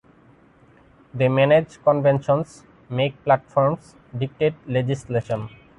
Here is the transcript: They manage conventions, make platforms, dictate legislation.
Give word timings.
They 1.13 1.27
manage 1.29 1.79
conventions, 1.83 2.63
make 2.89 3.23
platforms, 3.23 3.93
dictate 4.17 4.55
legislation. 4.67 5.47